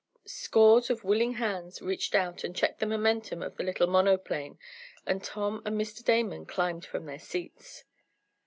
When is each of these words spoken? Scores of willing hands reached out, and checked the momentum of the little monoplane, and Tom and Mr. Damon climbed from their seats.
Scores 0.25 0.89
of 0.89 1.03
willing 1.03 1.33
hands 1.35 1.79
reached 1.79 2.15
out, 2.15 2.43
and 2.43 2.55
checked 2.55 2.79
the 2.79 2.87
momentum 2.87 3.43
of 3.43 3.55
the 3.55 3.61
little 3.63 3.85
monoplane, 3.85 4.57
and 5.05 5.23
Tom 5.23 5.61
and 5.63 5.79
Mr. 5.79 6.03
Damon 6.03 6.47
climbed 6.47 6.83
from 6.85 7.05
their 7.05 7.19
seats. 7.19 7.83